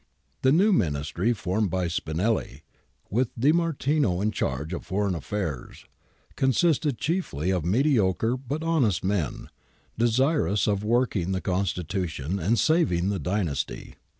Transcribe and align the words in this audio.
The 0.41 0.51
new 0.51 0.73
Ministry 0.73 1.31
formed 1.31 1.69
by 1.69 1.87
Spinelli, 1.87 2.63
with 3.11 3.29
De 3.39 3.51
Martino 3.51 4.19
in 4.19 4.31
charge 4.31 4.73
of 4.73 4.83
Foreign 4.83 5.13
affairs, 5.13 5.85
consisted 6.35 6.97
chiefly 6.97 7.51
of 7.51 7.63
mediocre 7.63 8.35
but 8.35 8.63
honest 8.63 9.03
men, 9.03 9.49
desirous 9.99 10.65
of 10.65 10.83
working 10.83 11.33
the 11.33 11.39
Constitution 11.41 12.39
and 12.39 12.57
saving 12.57 13.09
the 13.09 13.19
dynasty. 13.19 13.93